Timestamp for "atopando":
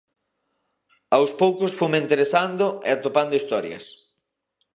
2.93-3.37